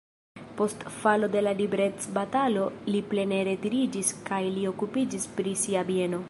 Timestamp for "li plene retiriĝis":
2.93-4.11